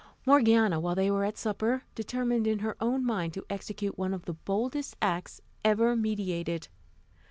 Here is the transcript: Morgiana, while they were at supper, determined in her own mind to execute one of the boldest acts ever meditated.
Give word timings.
Morgiana, 0.25 0.79
while 0.79 0.95
they 0.95 1.11
were 1.11 1.23
at 1.25 1.37
supper, 1.37 1.83
determined 1.93 2.47
in 2.47 2.57
her 2.65 2.75
own 2.81 3.05
mind 3.05 3.35
to 3.35 3.45
execute 3.51 3.99
one 3.99 4.15
of 4.15 4.25
the 4.25 4.33
boldest 4.33 4.97
acts 4.99 5.41
ever 5.63 5.95
meditated. 5.95 6.69